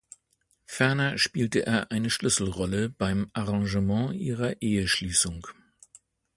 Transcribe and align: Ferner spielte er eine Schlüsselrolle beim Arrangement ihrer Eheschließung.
Ferner 0.65 1.19
spielte 1.19 1.63
er 1.67 1.91
eine 1.91 2.09
Schlüsselrolle 2.09 2.89
beim 2.89 3.29
Arrangement 3.33 4.15
ihrer 4.19 4.59
Eheschließung. 4.59 5.45